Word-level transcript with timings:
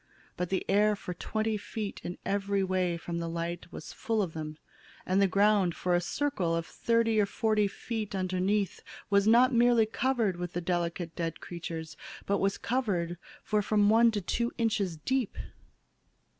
But 0.35 0.49
the 0.49 0.65
air 0.67 0.95
for 0.95 1.13
twenty 1.13 1.57
feet 1.57 2.01
every 2.25 2.63
way 2.63 2.97
from 2.97 3.19
the 3.19 3.29
light 3.29 3.71
was 3.71 3.93
full 3.93 4.23
of 4.23 4.33
them, 4.33 4.57
and 5.05 5.21
the 5.21 5.27
ground 5.27 5.75
for 5.75 5.93
a 5.93 6.01
circle 6.01 6.55
of 6.55 6.65
thirty 6.65 7.21
or 7.21 7.27
forty 7.27 7.67
feet 7.67 8.15
underneath 8.15 8.81
was 9.11 9.27
not 9.27 9.53
merely 9.53 9.85
covered 9.85 10.37
with 10.37 10.53
the 10.53 10.59
delicate 10.61 11.15
dead 11.15 11.39
creatures, 11.39 11.95
but 12.25 12.39
was 12.39 12.57
covered 12.57 13.19
for 13.43 13.61
from 13.61 13.91
one 13.91 14.09
to 14.09 14.21
two 14.21 14.51
inches 14.57 14.97
deep! 14.97 15.37